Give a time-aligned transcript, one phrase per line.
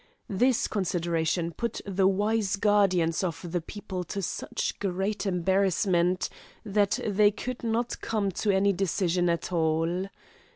[0.31, 6.27] This consideration put the wise guardians of the people to such great embarrassment,
[6.65, 10.07] that they could not come to any decision at all.